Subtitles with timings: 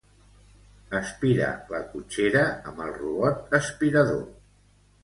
[0.99, 4.27] Aspira la cotxera amb el robot aspirador.